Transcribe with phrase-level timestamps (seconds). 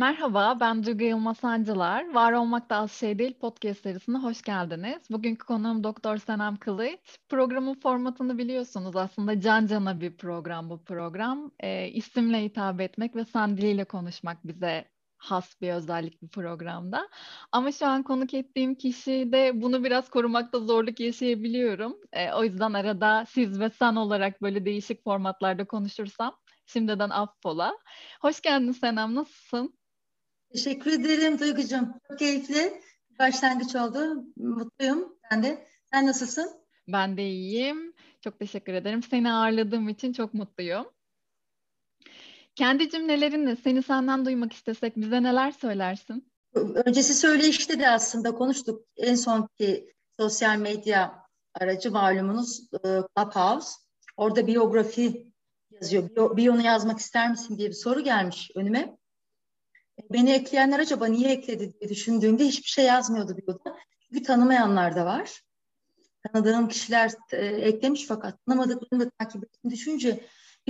[0.00, 2.14] Merhaba, ben Duygu Yılmaz Sancılar.
[2.14, 5.10] Var Olmak da Az Şey Değil podcast serisine hoş geldiniz.
[5.10, 7.18] Bugünkü konuğum Doktor Senem Kılıç.
[7.28, 8.96] Programın formatını biliyorsunuz.
[8.96, 11.50] Aslında can cana bir program bu program.
[11.60, 14.84] E, isimle hitap etmek ve sen diliyle konuşmak bize
[15.18, 17.08] has bir özellik bu programda.
[17.52, 21.96] Ama şu an konuk ettiğim kişi de bunu biraz korumakta zorluk yaşayabiliyorum.
[22.12, 26.36] E, o yüzden arada siz ve sen olarak böyle değişik formatlarda konuşursam
[26.66, 27.72] şimdiden affola.
[28.20, 29.79] Hoş geldin Senem, nasılsın?
[30.52, 31.88] Teşekkür ederim Duygucuğum.
[32.08, 32.80] Çok keyifli
[33.18, 34.24] başlangıç oldu.
[34.36, 35.66] Mutluyum ben de.
[35.92, 36.50] Sen nasılsın?
[36.88, 37.94] Ben de iyiyim.
[38.20, 39.02] Çok teşekkür ederim.
[39.02, 40.86] Seni ağırladığım için çok mutluyum.
[42.54, 46.30] Kendi cümlelerinle seni senden duymak istesek bize neler söylersin?
[46.54, 48.84] Öncesi söyleyişte de aslında konuştuk.
[48.96, 53.70] En sonki sosyal medya aracı malumunuz e, Clubhouse.
[54.16, 55.32] Orada biyografi
[55.70, 56.36] yazıyor.
[56.36, 58.99] Biyonu yazmak ister misin diye bir soru gelmiş önüme.
[60.10, 63.76] Beni ekleyenler acaba niye ekledi diye düşündüğümde hiçbir şey yazmıyordu biyoda.
[64.00, 65.42] Çünkü tanımayanlar da var.
[66.22, 70.24] Tanıdığım kişiler e, eklemiş fakat tanımadıklarını da takip ettiğini düşünce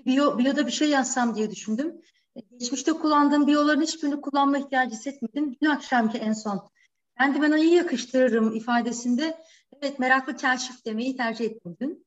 [0.07, 2.01] biyo, biyoda bir şey yazsam diye düşündüm.
[2.37, 5.57] E, geçmişte kullandığım biyoların hiçbirini kullanma ihtiyacı hissetmedim.
[5.63, 6.71] Dün akşamki en son.
[7.19, 9.39] Kendime iyi yakıştırırım ifadesinde
[9.83, 12.07] evet meraklı kaşif demeyi tercih ettim dün.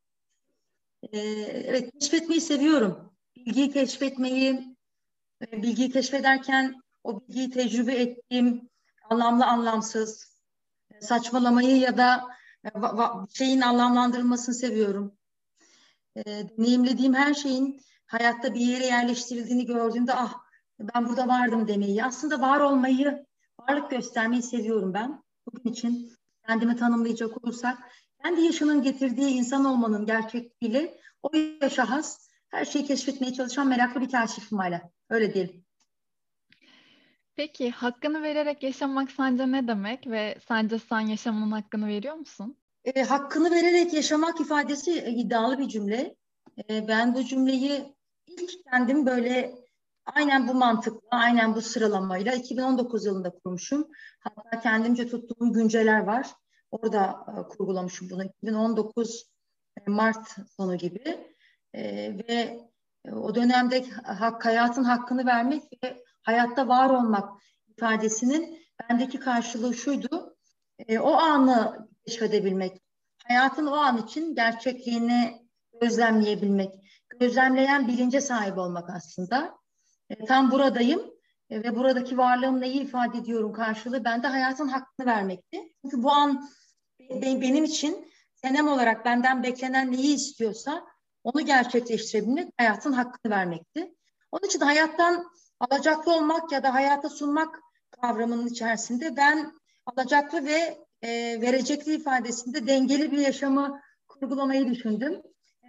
[1.11, 1.19] Ee,
[1.65, 3.13] evet keşfetmeyi seviyorum.
[3.35, 4.75] Bilgiyi keşfetmeyi,
[5.41, 8.69] e, bilgiyi keşfederken o bilgiyi tecrübe ettiğim
[9.09, 10.37] anlamlı anlamsız
[11.01, 12.23] saçmalamayı ya da
[12.65, 12.69] e,
[13.33, 15.17] şeyin anlamlandırılmasını seviyorum.
[16.15, 20.33] E, deneyimlediğim her şeyin hayatta bir yere yerleştirildiğini gördüğümde ah
[20.79, 22.03] ben burada vardım demeyi.
[22.03, 23.25] Aslında var olmayı,
[23.59, 25.23] varlık göstermeyi seviyorum ben.
[25.45, 26.13] Bugün için
[26.47, 27.77] kendimi tanımlayacak olursak
[28.23, 31.29] kendi yaşının getirdiği insan olmanın gerçekliğiyle o
[31.61, 34.81] yaşa has her şeyi keşfetmeye çalışan meraklı bir kaşifim hala.
[35.09, 35.62] Öyle diyelim.
[37.35, 42.57] Peki hakkını vererek yaşamak sence ne demek ve sence sen yaşamının hakkını veriyor musun?
[42.85, 46.15] E, hakkını vererek yaşamak ifadesi e, iddialı bir cümle.
[46.69, 47.95] E, ben bu cümleyi
[48.27, 49.55] ilk kendim böyle
[50.05, 53.87] aynen bu mantıkla, aynen bu sıralamayla 2019 yılında kurmuşum.
[54.19, 56.27] Hatta kendimce tuttuğum günceler var.
[56.71, 58.23] Orada e, kurgulamışım bunu.
[58.23, 59.25] 2019
[59.77, 60.27] e, Mart
[60.57, 61.27] sonu gibi.
[61.73, 61.83] E,
[62.17, 62.59] ve
[63.11, 67.29] o dönemde hak, hayatın hakkını vermek ve hayatta var olmak
[67.67, 70.35] ifadesinin bendeki karşılığı şuydu.
[70.87, 72.81] E, o anı keşfedebilmek,
[73.27, 75.47] hayatın o an için gerçekliğini
[75.81, 76.71] gözlemleyebilmek,
[77.19, 79.57] gözlemleyen bilince sahip olmak aslında.
[80.09, 81.01] E, tam buradayım
[81.49, 85.73] e, ve buradaki varlığım neyi ifade ediyorum karşılığı bende hayatın hakkını vermekti.
[85.81, 86.49] Çünkü bu an
[87.21, 90.85] benim için senem olarak benden beklenen neyi istiyorsa
[91.23, 93.95] onu gerçekleştirebilmek hayatın hakkını vermekti.
[94.31, 95.25] Onun için hayattan
[95.63, 97.59] alacaklı olmak ya da hayata sunmak
[98.01, 99.51] kavramının içerisinde ben
[99.85, 105.21] alacaklı ve e, verecekli ifadesinde dengeli bir yaşamı kurgulamayı düşündüm.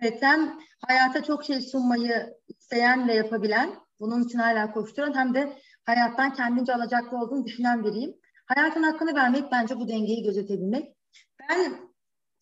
[0.03, 5.59] Evet, hem hayata çok şey sunmayı isteyen ve yapabilen, bunun için hala koşturan hem de
[5.85, 8.15] hayattan kendince alacaklı olduğunu düşünen biriyim.
[8.47, 10.97] Hayatın hakkını vermek bence bu dengeyi gözetebilmek.
[11.41, 11.77] Ben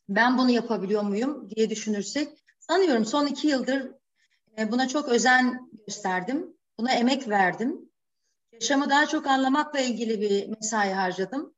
[0.08, 2.28] ben bunu yapabiliyor muyum diye düşünürsek
[2.60, 3.92] sanıyorum son iki yıldır
[4.58, 6.56] e, buna çok özen gösterdim.
[6.82, 7.90] Buna emek verdim.
[8.52, 11.54] Yaşamı daha çok anlamakla ilgili bir mesai harcadım.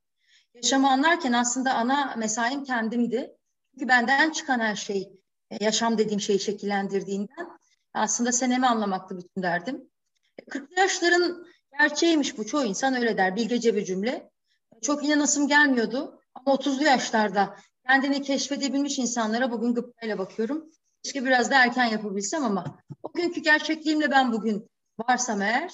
[0.54, 3.36] Yaşamı anlarken aslında ana mesaim kendimdi.
[3.70, 5.12] Çünkü benden çıkan her şey,
[5.50, 7.48] e, yaşam dediğim şeyi şekillendirdiğinden
[7.94, 9.90] aslında senemi anlamaktı bütün derdim.
[10.50, 11.46] 40 e, yaşların
[11.78, 12.46] gerçeğiymiş bu.
[12.46, 13.36] Çoğu insan öyle der.
[13.36, 14.30] Bilgece bir cümle.
[14.82, 16.20] Çok inanasım gelmiyordu.
[16.34, 20.70] Ama 30'lu yaşlarda kendini keşfedebilmiş insanlara bugün gıptayla bakıyorum.
[21.02, 25.70] Keşke biraz da erken yapabilsem ama o günkü gerçekliğimle ben bugün varsam eğer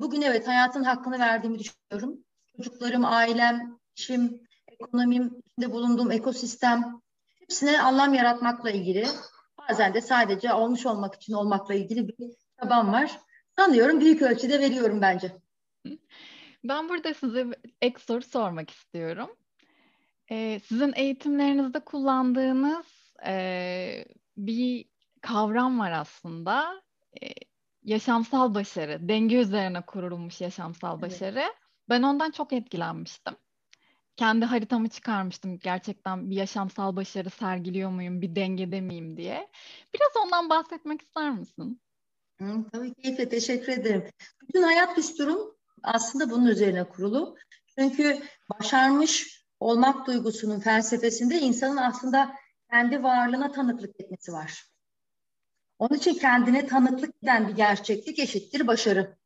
[0.00, 2.24] bugün evet hayatın hakkını verdiğimi düşünüyorum.
[2.56, 7.00] Çocuklarım, ailem, işim, ekonomim, içinde bulunduğum ekosistem
[7.40, 9.06] hepsine anlam yaratmakla ilgili
[9.58, 12.14] bazen de sadece olmuş olmak için olmakla ilgili bir
[12.62, 13.20] çabam var.
[13.58, 15.32] Sanıyorum büyük ölçüde veriyorum bence.
[16.64, 17.46] Ben burada size
[17.82, 19.36] ek soru sormak istiyorum.
[20.30, 24.04] Ee, sizin eğitimlerinizde kullandığınız e,
[24.36, 24.84] bir
[25.20, 26.82] kavram var aslında.
[27.22, 27.49] E,
[27.84, 31.10] yaşamsal başarı, denge üzerine kurulmuş yaşamsal evet.
[31.10, 31.42] başarı.
[31.88, 33.36] Ben ondan çok etkilenmiştim.
[34.16, 35.58] Kendi haritamı çıkarmıştım.
[35.58, 39.48] Gerçekten bir yaşamsal başarı sergiliyor muyum, bir dengede miyim diye.
[39.94, 41.80] Biraz ondan bahsetmek ister misin?
[42.40, 44.04] Hı, tabii keyifle teşekkür ederim.
[44.42, 47.36] Bütün hayat düsturum aslında bunun üzerine kurulu.
[47.78, 48.22] Çünkü
[48.54, 52.34] başarmış olmak duygusunun felsefesinde insanın aslında
[52.70, 54.69] kendi varlığına tanıklık etmesi var.
[55.80, 59.16] Onun için kendine tanıklık eden bir gerçeklik eşittir başarı.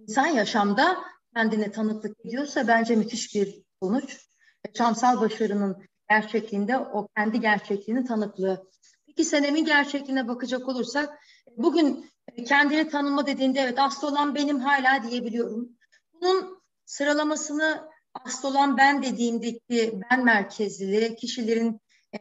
[0.00, 0.98] İnsan yaşamda
[1.34, 4.18] kendine tanıklık ediyorsa bence müthiş bir sonuç.
[4.66, 8.70] Yaşamsal başarının gerçekliğinde o kendi gerçekliğinin tanıklığı.
[9.06, 11.18] Peki senemin gerçekliğine bakacak olursak
[11.56, 12.10] bugün
[12.46, 15.68] kendini tanıma dediğinde evet aslı olan benim hala diyebiliyorum.
[16.12, 21.78] Bunun sıralamasını aslı olan ben dediğimdeki ben merkezli kişilerin e,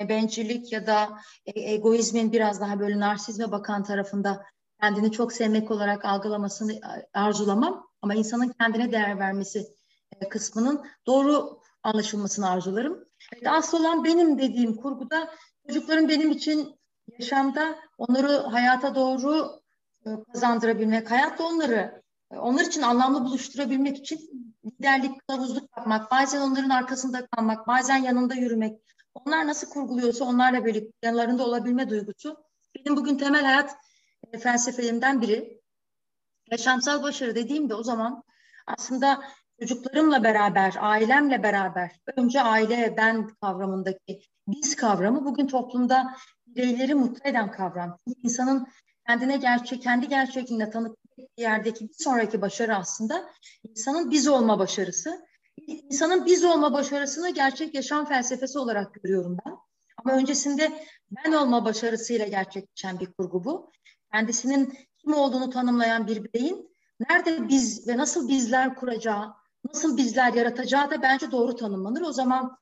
[0.09, 1.09] bencillik ya da
[1.45, 4.45] e, egoizmin biraz daha böyle narsizme bakan tarafında
[4.81, 6.79] kendini çok sevmek olarak algılamasını
[7.13, 9.67] arzulamam ama insanın kendine değer vermesi
[10.21, 13.05] e, kısmının doğru anlaşılmasını arzularım.
[13.45, 15.29] Asıl olan benim dediğim kurguda
[15.67, 16.79] çocukların benim için
[17.19, 19.61] yaşamda onları hayata doğru
[20.33, 24.19] kazandırabilmek, hayatta onları onlar için anlamlı buluşturabilmek için
[24.65, 28.81] liderlik, kılavuzluk yapmak, bazen onların arkasında kalmak, bazen yanında yürümek,
[29.13, 32.37] onlar nasıl kurguluyorsa onlarla birlikte yanlarında olabilme duygusu
[32.75, 33.75] benim bugün temel hayat
[34.33, 35.61] e, felsefelerimden biri.
[36.51, 38.23] Yaşamsal başarı dediğimde o zaman
[38.67, 39.21] aslında
[39.59, 46.15] çocuklarımla beraber, ailemle beraber, önce aile ben kavramındaki biz kavramı bugün toplumda
[46.47, 47.99] bireyleri mutlu eden kavram.
[48.07, 48.67] Çünkü insanın
[49.07, 50.97] kendine gerçek, kendi gerçekliğine tanık
[51.37, 53.29] yerdeki bir sonraki başarı aslında
[53.63, 55.25] insanın biz olma başarısı.
[55.71, 59.55] İnsanın biz olma başarısını gerçek yaşam felsefesi olarak görüyorum ben.
[59.97, 63.71] Ama öncesinde ben olma başarısıyla gerçekleşen bir kurgu bu.
[64.13, 66.71] Kendisinin kim olduğunu tanımlayan bir bireyin
[67.09, 69.33] nerede biz ve nasıl bizler kuracağı,
[69.65, 72.01] nasıl bizler yaratacağı da bence doğru tanımlanır.
[72.01, 72.57] O zaman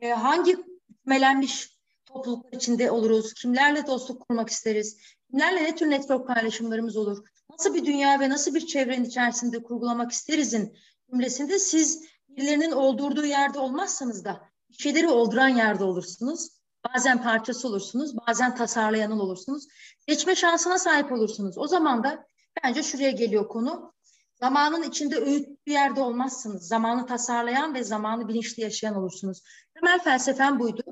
[0.00, 0.56] e, hangi
[1.04, 4.98] melenmiş topluluklar içinde oluruz, kimlerle dostluk kurmak isteriz,
[5.30, 10.12] kimlerle ne tür network paylaşımlarımız olur, nasıl bir dünya ve nasıl bir çevrenin içerisinde kurgulamak
[10.12, 10.76] isterizin
[11.10, 14.40] cümlesinde siz birilerinin oldurduğu yerde olmazsanız da
[14.78, 16.48] şeyleri olduran yerde olursunuz.
[16.94, 19.68] Bazen parçası olursunuz, bazen tasarlayanın olursunuz.
[20.08, 21.58] Seçme şansına sahip olursunuz.
[21.58, 22.26] O zaman da
[22.64, 23.94] bence şuraya geliyor konu.
[24.40, 26.68] Zamanın içinde öğütlü yerde olmazsınız.
[26.68, 29.42] Zamanı tasarlayan ve zamanı bilinçli yaşayan olursunuz.
[29.74, 30.82] Temel felsefem buydu.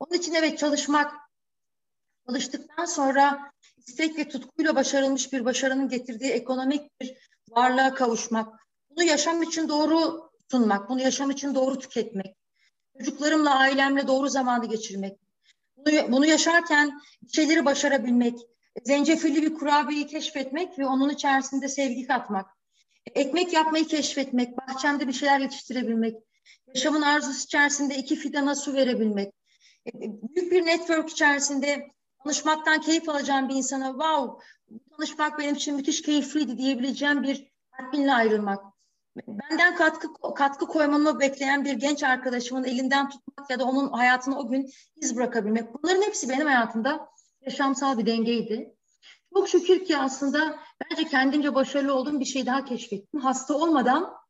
[0.00, 1.14] Onun için evet çalışmak,
[2.26, 7.16] çalıştıktan sonra istek ve tutkuyla başarılmış bir başarının getirdiği ekonomik bir
[7.50, 12.36] varlığa kavuşmak, bunu yaşam için doğru sunmak, bunu yaşam için doğru tüketmek,
[12.98, 15.18] çocuklarımla, ailemle doğru zamanı geçirmek,
[15.76, 17.00] bunu, bunu yaşarken
[17.32, 18.38] şeyleri başarabilmek,
[18.84, 22.46] zencefilli bir kurabiyeyi keşfetmek ve onun içerisinde sevgi katmak,
[23.14, 26.16] ekmek yapmayı keşfetmek, bahçemde bir şeyler yetiştirebilmek,
[26.74, 29.32] yaşamın arzusu içerisinde iki fidana su verebilmek,
[29.94, 31.90] büyük bir network içerisinde
[32.24, 34.46] tanışmaktan keyif alacağım bir insana wow
[34.96, 38.71] tanışmak benim için müthiş keyifliydi diyebileceğim bir tatminle ayrılmak
[39.16, 44.48] benden katkı katkı koymamı bekleyen bir genç arkadaşımın elinden tutmak ya da onun hayatına o
[44.48, 45.74] gün iz bırakabilmek.
[45.74, 47.08] Bunların hepsi benim hayatımda
[47.40, 48.74] yaşamsal bir dengeydi.
[49.34, 53.20] Çok şükür ki aslında bence kendimce başarılı olduğum bir şey daha keşfettim.
[53.20, 54.22] Hasta olmadan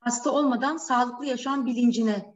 [0.00, 2.34] hasta olmadan sağlıklı yaşam bilincine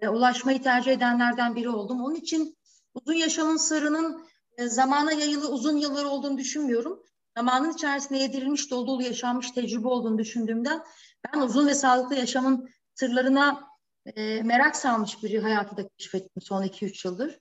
[0.00, 2.04] e, ulaşmayı tercih edenlerden biri oldum.
[2.04, 2.56] Onun için
[2.94, 7.02] uzun yaşamın sırrının e, zamana yayılı uzun yıllar olduğunu düşünmüyorum.
[7.36, 10.82] Zamanın içerisinde yedirilmiş, dolu dolu yaşanmış tecrübe olduğunu düşündüğümden
[11.24, 13.68] ben uzun ve sağlıklı yaşamın sırlarına
[14.06, 17.38] e, merak salmış bir hayatı da keşfettim son 2-3 yıldır.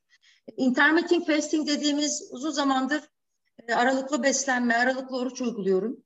[0.58, 3.04] Intermittent fasting dediğimiz uzun zamandır
[3.68, 6.04] e, aralıklı beslenme, aralıklı oruç uyguluyorum.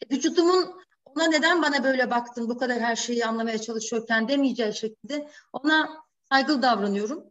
[0.00, 5.30] E, vücudumun ona neden bana böyle baktın, bu kadar her şeyi anlamaya çalışıyorken demeyeceği şekilde
[5.52, 7.24] ona saygılı davranıyorum.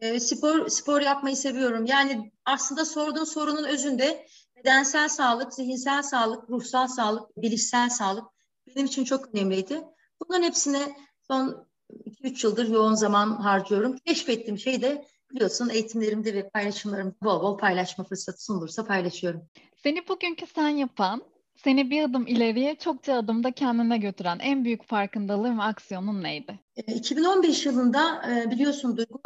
[0.00, 1.86] E, spor spor yapmayı seviyorum.
[1.86, 4.26] Yani aslında sorduğun sorunun özünde
[4.56, 8.31] bedensel sağlık, zihinsel sağlık, ruhsal sağlık, bilişsel sağlık
[8.66, 9.80] benim için çok önemliydi.
[10.20, 11.66] Bunların hepsine son
[12.06, 13.96] 2-3 yıldır yoğun zaman harcıyorum.
[13.98, 19.48] Keşfettiğim şey de biliyorsun eğitimlerimde ve paylaşımlarımda bol bol paylaşma fırsatı sunulursa paylaşıyorum.
[19.76, 21.22] Seni bugünkü sen yapan,
[21.56, 26.60] seni bir adım ileriye çokça adımda kendine götüren en büyük farkındalığın ve aksiyonun neydi?
[26.86, 29.20] 2015 e, yılında e, biliyorsun Duygu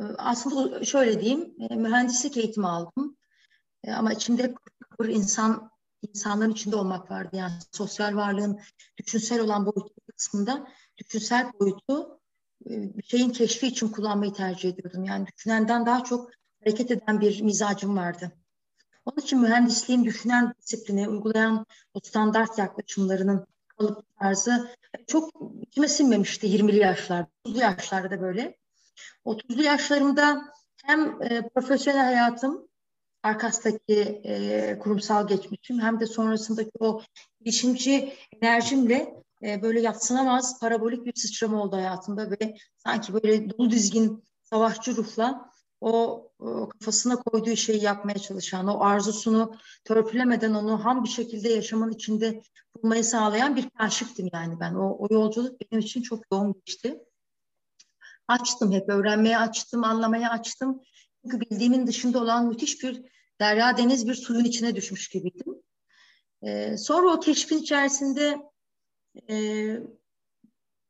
[0.00, 3.16] e, aslında şöyle diyeyim mühendislik eğitimi aldım.
[3.96, 4.54] Ama içimde
[5.00, 5.71] bir insan
[6.08, 7.36] insanların içinde olmak vardı.
[7.36, 8.60] Yani sosyal varlığın
[8.98, 10.66] düşünsel olan boyutu kısmında
[10.98, 12.20] düşünsel boyutu
[12.70, 15.04] e, bir şeyin keşfi için kullanmayı tercih ediyordum.
[15.04, 16.30] Yani düşünenden daha çok
[16.64, 18.32] hareket eden bir mizacım vardı.
[19.04, 24.70] Onun için mühendisliğin düşünen disiplini, uygulayan o standart yaklaşımlarının kalıp tarzı
[25.06, 25.30] çok
[25.62, 28.58] içime sinmemişti 20'li yaşlarda, 30'lu yaşlarda da böyle.
[29.24, 30.42] 30'lu yaşlarımda
[30.84, 32.68] hem e, profesyonel hayatım
[33.22, 37.02] arkasındaki e, kurumsal geçmişim hem de sonrasındaki o
[37.40, 38.12] girişimci
[38.42, 44.96] enerjimle e, böyle yatsınamaz parabolik bir sıçrama oldu hayatımda ve sanki böyle dolu dizgin savaşçı
[44.96, 45.52] ruhla
[45.82, 51.90] o, o kafasına koyduğu şeyi yapmaya çalışan, o arzusunu törpülemeden onu ham bir şekilde yaşamın
[51.90, 52.42] içinde
[52.76, 54.74] bulmayı sağlayan bir kaşiftim yani ben.
[54.74, 57.04] O, o yolculuk benim için çok yoğun geçti.
[58.28, 60.80] Açtım hep, öğrenmeye açtım, anlamaya açtım.
[61.22, 63.02] Çünkü bildiğimin dışında olan müthiş bir
[63.40, 65.62] derya deniz bir suyun içine düşmüş gibiydim.
[66.42, 68.38] Ee, sonra o keşfin içerisinde
[69.30, 69.36] e,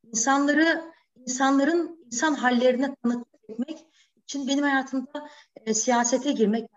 [0.02, 3.78] insanları, insanların insan hallerine tanıklık etmek
[4.22, 5.28] için benim hayatımda
[5.66, 6.70] e, siyasete girmek,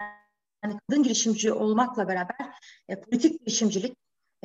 [0.64, 2.36] yani kadın girişimci olmakla beraber
[2.90, 3.98] e, politik girişimcilik,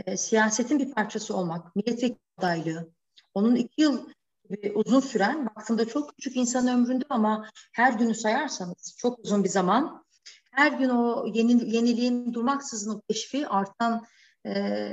[0.07, 2.91] e, siyasetin bir parçası olmak, milletvekili adaylığı,
[3.35, 4.09] onun iki yıl
[4.51, 9.49] gibi uzun süren, baktığımda çok küçük insan ömründe ama her günü sayarsanız çok uzun bir
[9.49, 10.05] zaman,
[10.61, 14.07] her gün o yeni, yeniliğin durmaksızın o keşfi artan
[14.47, 14.93] e,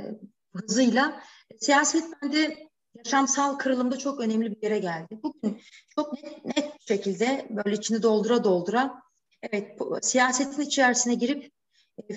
[0.54, 1.22] hızıyla
[1.60, 5.18] siyaset bende yaşamsal kırılımda çok önemli bir yere geldi.
[5.22, 5.60] Bugün
[5.94, 9.02] çok net, net şekilde böyle içini doldura doldura
[9.42, 11.52] evet bu, siyasetin içerisine girip
[11.98, 12.14] e,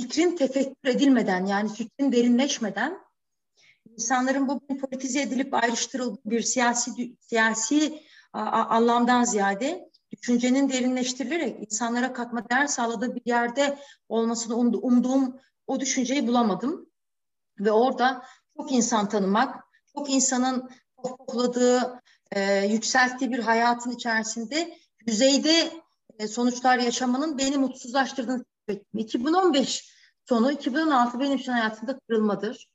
[0.00, 2.98] fikrin tefekkür edilmeden yani fikrin derinleşmeden
[3.90, 12.12] insanların bugün politize edilip ayrıştırıldığı bir siyasi siyasi a, a, anlamdan ziyade düşüncenin derinleştirilerek insanlara
[12.12, 13.78] katma değer sağladığı bir yerde
[14.08, 16.86] olmasını umduğum o düşünceyi bulamadım.
[17.60, 18.22] Ve orada
[18.56, 19.64] çok insan tanımak,
[19.96, 20.70] çok insanın
[21.02, 25.72] topladığı, e, yükselttiği bir hayatın içerisinde yüzeyde
[26.18, 28.98] e, sonuçlar yaşamanın beni mutsuzlaştırdığını hissettim.
[28.98, 29.92] 2015
[30.28, 32.72] sonu, 2016 benim için hayatımda kırılmadır.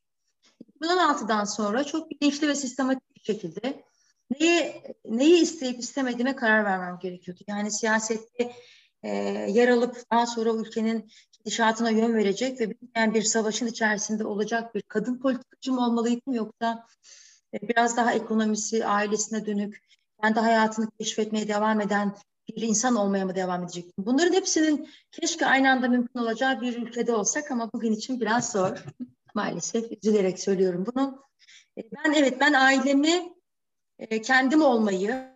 [0.82, 3.84] 2016'dan sonra çok bilinçli ve sistematik bir şekilde
[4.32, 7.42] neyi, neyi isteyip istemediğime karar vermem gerekiyordu.
[7.48, 8.52] Yani siyasette
[9.04, 9.10] e,
[9.52, 14.82] yer alıp daha sonra ülkenin gidişatına yön verecek ve yani bir savaşın içerisinde olacak bir
[14.82, 16.86] kadın politikacı mı olmalıydım yoksa
[17.54, 19.84] e, biraz daha ekonomisi, ailesine dönük,
[20.22, 22.16] kendi hayatını keşfetmeye devam eden
[22.56, 24.06] bir insan olmaya mı devam edecektim?
[24.06, 28.84] Bunların hepsinin keşke aynı anda mümkün olacağı bir ülkede olsak ama bugün için biraz zor.
[29.36, 31.24] Maalesef üzülerek söylüyorum bunu.
[31.78, 33.37] E, ben evet ben ailemi
[34.00, 35.34] e, kendim olmayı,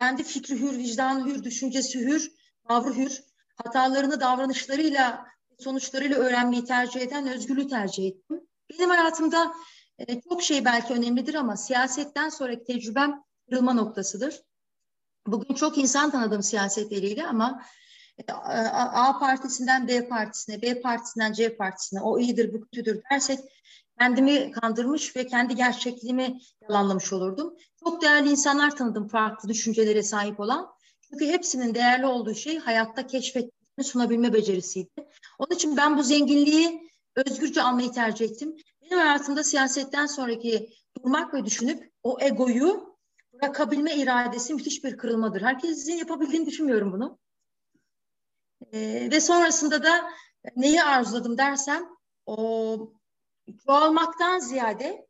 [0.00, 2.32] kendi fikri hür, vicdanı hür, düşüncesi hür,
[2.68, 3.22] tavrı hür,
[3.64, 5.26] hatalarını davranışlarıyla,
[5.58, 8.40] sonuçlarıyla öğrenmeyi tercih eden özgürlüğü tercih ettim.
[8.70, 9.54] Benim hayatımda
[9.98, 14.42] e, çok şey belki önemlidir ama siyasetten sonraki tecrübem kırılma noktasıdır.
[15.26, 17.62] Bugün çok insan tanıdım siyaset eliyle ama
[18.18, 23.40] e, A partisinden B partisine, B partisinden C partisine, o iyidir, bu kötüdür dersek
[23.98, 27.56] kendimi kandırmış ve kendi gerçekliğimi yalanlamış olurdum.
[27.84, 30.74] Çok değerli insanlar tanıdım farklı düşüncelere sahip olan.
[31.00, 34.90] Çünkü hepsinin değerli olduğu şey hayatta keşfetmeyi sunabilme becerisiydi.
[35.38, 38.56] Onun için ben bu zenginliği özgürce almayı tercih ettim.
[38.82, 42.96] Benim hayatımda siyasetten sonraki durmak ve düşünüp o egoyu
[43.32, 45.42] bırakabilme iradesi müthiş bir kırılmadır.
[45.42, 47.18] Herkesin yapabildiğini düşünmüyorum bunu.
[48.72, 50.10] Ee, ve sonrasında da
[50.56, 51.88] neyi arzuladım dersem
[52.26, 52.92] o
[53.66, 55.06] çoğalmaktan ziyade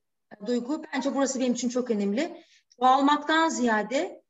[0.47, 2.45] duygu bence burası benim için çok önemli.
[2.81, 4.23] Çoğalmaktan ziyade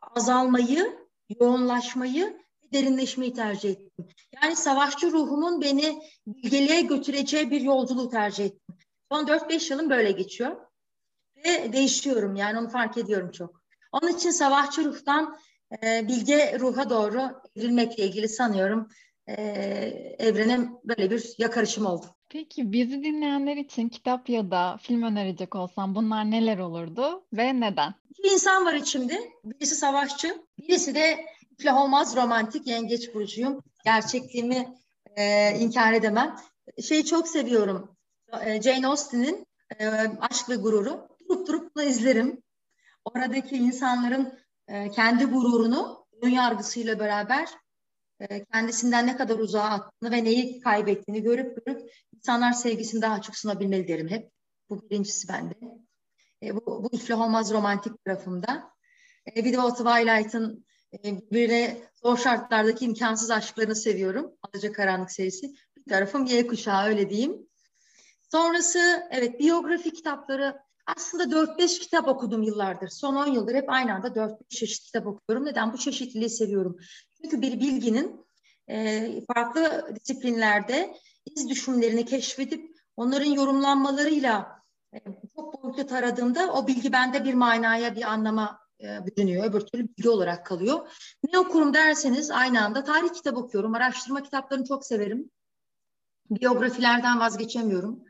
[0.00, 0.98] azalmayı
[1.40, 2.42] yoğunlaşmayı
[2.72, 4.08] derinleşmeyi tercih ettim.
[4.42, 8.74] Yani savaşçı ruhumun beni bilgeliğe götüreceği bir yolculuğu tercih ettim.
[9.12, 10.56] Son 4-5 yılım böyle geçiyor.
[11.44, 13.62] Ve değişiyorum yani onu fark ediyorum çok.
[13.92, 15.38] Onun için savaşçı ruhtan
[15.82, 18.88] e, bilge ruha doğru evrilmekle ilgili sanıyorum
[19.26, 19.32] e,
[20.18, 22.06] evrene böyle bir yakarışım oldu.
[22.32, 27.94] Peki bizi dinleyenler için kitap ya da film önerecek olsam bunlar neler olurdu ve neden?
[28.10, 29.30] İki insan var içimde.
[29.44, 31.24] Birisi savaşçı, birisi de
[31.58, 33.62] iflah olmaz romantik yengeç burcuyum.
[33.84, 34.74] Gerçekliğimi
[35.16, 36.36] e, inkar edemem.
[36.82, 37.96] Şeyi çok seviyorum.
[38.44, 39.46] E, Jane Austen'in
[39.78, 39.88] e,
[40.20, 41.08] Aşk ve Gururu.
[41.28, 42.42] Durup durup da izlerim.
[43.04, 47.48] Oradaki insanların e, kendi gururunu ön yargısıyla beraber
[48.52, 53.88] kendisinden ne kadar uzağa attığını ve neyi kaybettiğini görüp görüp insanlar sevgisini daha açık sunabilmeli
[53.88, 54.30] derim hep.
[54.70, 55.54] Bu birincisi bende.
[56.42, 58.70] E, bu, bu iflah olmaz romantik tarafımda.
[59.36, 64.32] E, bir de o Twilight'ın e, birbirine zor şartlardaki imkansız aşklarını seviyorum.
[64.42, 65.54] Alaca Karanlık serisi.
[65.76, 67.48] Bir tarafım Y kuşağı öyle diyeyim.
[68.30, 72.88] Sonrası evet biyografi kitapları aslında 4-5 kitap okudum yıllardır.
[72.88, 75.46] Son 10 yıldır hep aynı anda 4-5 çeşit kitap okuyorum.
[75.46, 75.72] Neden?
[75.72, 76.76] Bu çeşitliliği seviyorum.
[77.22, 78.26] Çünkü bir bilginin
[78.68, 80.94] e, farklı disiplinlerde
[81.36, 84.62] iz düşümlerini keşfedip onların yorumlanmalarıyla
[84.94, 84.98] e,
[85.36, 89.44] çok boyutlu taradığımda o bilgi bende bir manaya, bir anlama e, bürünüyor.
[89.44, 90.88] Öbür türlü bilgi olarak kalıyor.
[91.32, 93.74] Ne okurum derseniz aynı anda tarih kitap okuyorum.
[93.74, 95.30] Araştırma kitaplarını çok severim.
[96.30, 98.04] Biyografilerden vazgeçemiyorum.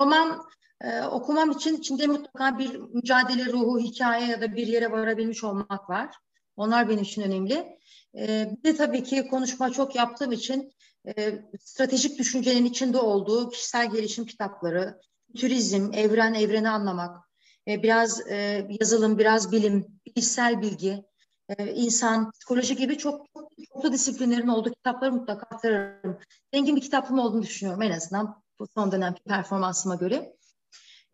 [0.00, 0.42] Roman
[0.80, 5.90] e, okumam için içinde mutlaka bir mücadele ruhu, hikaye ya da bir yere varabilmiş olmak
[5.90, 6.16] var.
[6.56, 7.78] Onlar benim için önemli.
[8.18, 10.72] E, bir de tabii ki konuşma çok yaptığım için
[11.16, 17.28] e, stratejik düşüncenin içinde olduğu kişisel gelişim kitapları, fütürizm, evren, evreni anlamak,
[17.68, 21.04] e, biraz e, yazılım, biraz bilim, bilişsel bilgi,
[21.48, 26.18] e, insan, psikoloji gibi çok çok çoklu disiplinlerin olduğu kitapları mutlaka aktarırım.
[26.54, 30.36] Zengin bir kitaplığım olduğunu düşünüyorum en azından bu son dönemki performansıma göre.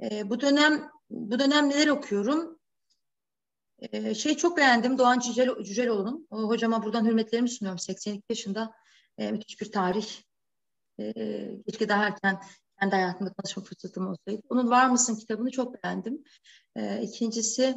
[0.03, 2.59] E, bu dönem bu dönem neler okuyorum?
[3.79, 6.27] E, şey çok beğendim Doğan Cücel, Cüceloğlu'nun.
[6.31, 7.79] Hocama buradan hürmetlerimi sunuyorum.
[7.79, 8.73] 82 yaşında
[9.19, 10.07] e, müthiş bir tarih.
[11.01, 11.13] E,
[11.67, 12.41] keşke daha erken
[12.81, 14.43] kendi hayatımda tanışma fırsatım olsaydı.
[14.49, 16.25] Onun Var mısın kitabını çok beğendim.
[16.77, 17.77] E, ikincisi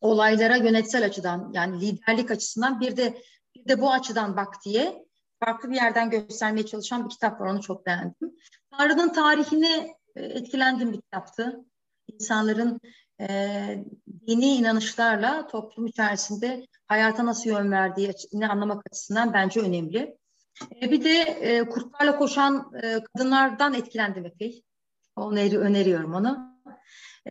[0.00, 3.22] olaylara yönetsel açıdan yani liderlik açısından bir de
[3.54, 5.06] bir de bu açıdan bak diye
[5.44, 7.46] farklı bir yerden göstermeye çalışan bir kitap var.
[7.46, 8.36] Onu çok beğendim.
[8.70, 11.64] Tanrı'nın tarihini etkilendiğim bir kitaptı.
[12.12, 12.80] İnsanların
[13.20, 13.84] e,
[14.26, 20.16] dini inanışlarla toplum içerisinde hayata nasıl yön verdiği ne anlamak açısından bence önemli.
[20.82, 24.62] E, bir de e, kurtlarla koşan e, kadınlardan etkilendim epey.
[25.16, 26.56] Onu öneriyorum onu.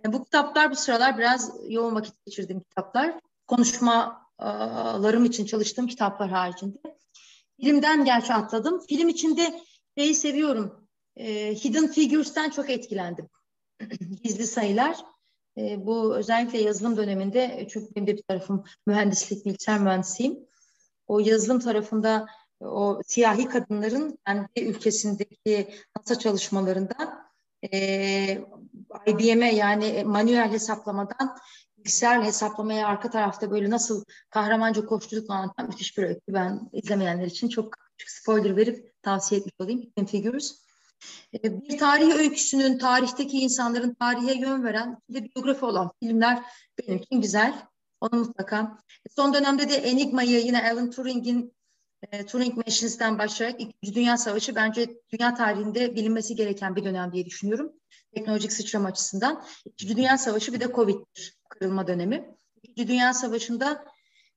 [0.06, 3.14] E, bu kitaplar bu sıralar biraz yoğun vakit geçirdiğim kitaplar.
[3.48, 6.78] Konuşmalarım için çalıştığım kitaplar haricinde.
[7.62, 8.82] Filmden gerçi atladım.
[8.90, 9.62] Film içinde
[9.98, 10.85] şeyi seviyorum.
[11.18, 13.30] E, Hidden Figures'ten çok etkilendim.
[14.24, 14.98] Gizli sayılar.
[15.58, 20.40] E, bu özellikle yazılım döneminde çünkü benim de bir tarafım mühendislik, bilgisayar mühendisiyim.
[21.08, 22.26] O yazılım tarafında
[22.60, 27.26] o siyahi kadınların kendi ülkesindeki NASA çalışmalarında
[27.74, 28.42] e,
[29.08, 31.38] IBM'e yani manuel hesaplamadan
[31.78, 36.22] bilgisayar hesaplamaya arka tarafta böyle nasıl kahramanca koştuğunu anlatan müthiş bir öykü.
[36.30, 39.82] Ben izlemeyenler için çok küçük spoiler verip tavsiye etmiş olayım.
[39.82, 40.65] Hidden Figures.
[41.34, 46.44] E, bir tarih öyküsünün, tarihteki insanların tarihe yön veren bir de biyografi olan filmler
[46.80, 47.66] benim için güzel.
[48.02, 48.78] Onu mutlaka.
[49.16, 51.56] Son dönemde de Enigma'yı yine Alan Turing'in
[52.12, 57.26] e, Turing Machines'ten başlayarak İkinci Dünya Savaşı bence dünya tarihinde bilinmesi gereken bir dönem diye
[57.26, 57.74] düşünüyorum.
[58.16, 59.44] Teknolojik sıçrama açısından.
[59.66, 62.36] İkinci Dünya Savaşı bir de Covid'dir kırılma dönemi.
[62.64, 63.86] İkinci Dünya Savaşı'nda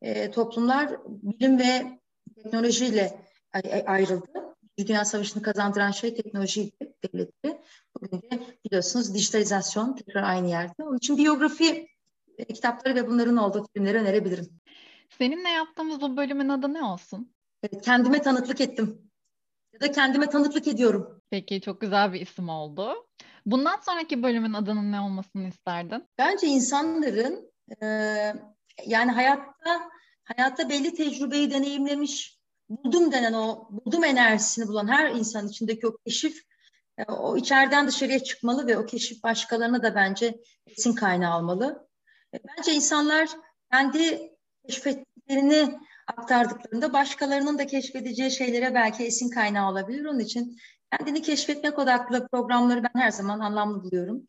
[0.03, 1.99] e, toplumlar bilim ve
[2.35, 3.21] teknolojiyle
[3.87, 4.48] ayrıldı.
[4.87, 7.61] Dünya Savaşı'nı kazandıran şey teknolojiydi devletleri.
[7.95, 10.83] Bugün de biliyorsunuz dijitalizasyon tekrar aynı yerde.
[10.83, 11.89] Onun için biyografi
[12.39, 14.49] e, kitapları ve bunların olduğu filmleri önerebilirim.
[15.19, 17.33] Seninle yaptığımız bu bölümün adı ne olsun?
[17.83, 19.11] kendime tanıklık ettim.
[19.73, 21.23] Ya da kendime tanıklık ediyorum.
[21.31, 23.07] Peki çok güzel bir isim oldu.
[23.47, 26.05] Bundan sonraki bölümün adının ne olmasını isterdin?
[26.19, 27.87] Bence insanların e,
[28.87, 29.91] yani hayatta
[30.25, 32.38] hayatta belli tecrübeyi deneyimlemiş,
[32.69, 36.43] buldum denen o buldum enerjisini bulan her insan içindeki o keşif
[36.99, 41.89] e, o içeriden dışarıya çıkmalı ve o keşif başkalarına da bence esin kaynağı almalı.
[42.35, 43.29] E, bence insanlar
[43.73, 44.33] kendi
[44.67, 50.05] keşfettiklerini aktardıklarında başkalarının da keşfedeceği şeylere belki esin kaynağı olabilir.
[50.05, 50.59] Onun için
[50.93, 54.29] kendini keşfetmek odaklı programları ben her zaman anlamlı buluyorum.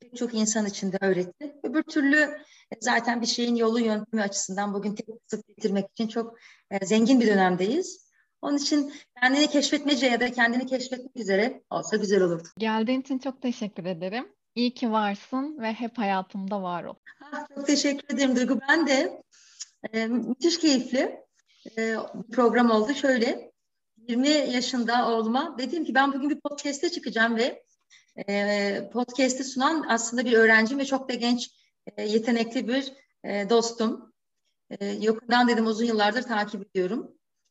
[0.00, 1.56] Pek çok insan için de öğretti.
[1.62, 2.38] Öbür türlü
[2.80, 6.36] zaten bir şeyin yolu yöntemi açısından bugün tek kısıp bitirmek için çok
[6.70, 8.04] e, zengin bir dönemdeyiz.
[8.42, 12.40] Onun için kendini keşfetmece ya da kendini keşfetmek üzere olsa güzel olur.
[12.58, 14.28] Geldiğin için çok teşekkür ederim.
[14.54, 16.94] İyi ki varsın ve hep hayatımda var ol.
[17.32, 18.60] Ah, çok teşekkür ederim Duygu.
[18.68, 19.22] Ben de
[19.92, 21.20] e, müthiş keyifli
[21.78, 21.96] e,
[22.32, 22.94] program oldu.
[22.94, 23.52] Şöyle
[24.08, 27.62] 20 yaşında oğluma dedim ki ben bugün bir podcast'e çıkacağım ve
[28.28, 31.50] e, podcast'i sunan aslında bir öğrencim ve çok da genç
[31.96, 32.92] e, yetenekli bir
[33.24, 34.12] e, dostum.
[34.70, 35.00] E,
[35.48, 37.10] dedim uzun yıllardır takip ediyorum.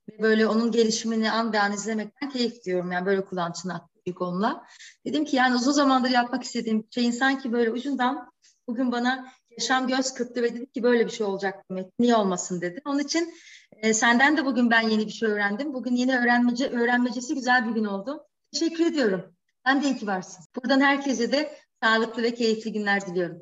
[0.10, 2.92] Ve böyle onun gelişimini an be an izlemekten keyif diyorum.
[2.92, 4.66] Yani böyle çınlattı büyük onunla.
[5.06, 8.32] Dedim ki yani uzun zamandır yapmak istediğim şey insan ki böyle ucundan
[8.68, 12.00] bugün bana yaşam göz kırptı ve dedi ki böyle bir şey olacak demek.
[12.00, 12.82] Niye olmasın dedi.
[12.86, 13.34] Onun için
[13.72, 15.74] e, senden de bugün ben yeni bir şey öğrendim.
[15.74, 18.28] Bugün yeni öğrenmece, öğrenmecesi güzel bir gün oldu.
[18.54, 19.36] Teşekkür ediyorum.
[19.66, 20.46] Sen de iyi ki varsın.
[20.56, 23.42] Buradan herkese de sağlıklı ve keyifli günler diliyorum.